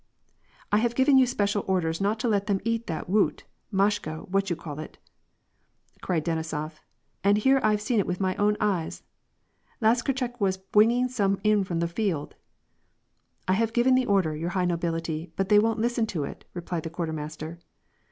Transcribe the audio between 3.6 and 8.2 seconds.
Mashka's what you call it," cried Denisof." And here I've seen it with